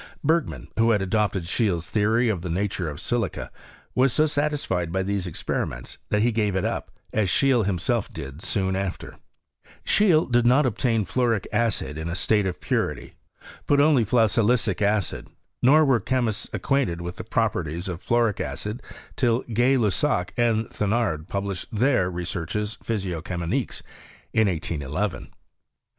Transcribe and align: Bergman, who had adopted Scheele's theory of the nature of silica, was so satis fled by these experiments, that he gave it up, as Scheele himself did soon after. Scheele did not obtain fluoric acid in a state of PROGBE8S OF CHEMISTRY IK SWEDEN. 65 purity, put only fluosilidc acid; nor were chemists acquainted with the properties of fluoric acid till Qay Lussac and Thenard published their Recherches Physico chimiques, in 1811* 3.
Bergman, 0.23 0.67
who 0.79 0.89
had 0.89 1.01
adopted 1.03 1.43
Scheele's 1.43 1.87
theory 1.87 2.27
of 2.27 2.41
the 2.41 2.49
nature 2.49 2.89
of 2.89 2.99
silica, 2.99 3.51
was 3.93 4.11
so 4.11 4.25
satis 4.25 4.65
fled 4.65 4.91
by 4.91 5.03
these 5.03 5.27
experiments, 5.27 5.99
that 6.09 6.23
he 6.23 6.31
gave 6.31 6.55
it 6.55 6.65
up, 6.65 6.89
as 7.13 7.29
Scheele 7.29 7.65
himself 7.67 8.11
did 8.11 8.41
soon 8.41 8.75
after. 8.75 9.17
Scheele 9.85 10.25
did 10.31 10.43
not 10.43 10.65
obtain 10.65 11.05
fluoric 11.05 11.45
acid 11.53 11.99
in 11.99 12.09
a 12.09 12.15
state 12.15 12.47
of 12.47 12.59
PROGBE8S 12.59 12.59
OF 12.59 12.67
CHEMISTRY 12.87 13.03
IK 13.03 13.13
SWEDEN. 13.13 13.57
65 13.61 13.65
purity, 13.67 13.67
put 13.67 13.79
only 13.79 14.03
fluosilidc 14.73 14.81
acid; 14.81 15.27
nor 15.61 15.85
were 15.85 15.99
chemists 15.99 16.49
acquainted 16.51 16.99
with 16.99 17.17
the 17.17 17.23
properties 17.23 17.87
of 17.87 18.01
fluoric 18.03 18.39
acid 18.41 18.81
till 19.15 19.43
Qay 19.43 19.77
Lussac 19.79 20.29
and 20.35 20.65
Thenard 20.67 21.27
published 21.27 21.67
their 21.71 22.09
Recherches 22.11 22.77
Physico 22.81 23.21
chimiques, 23.21 23.83
in 24.33 24.47
1811* 24.47 25.11
3. 25.11 25.27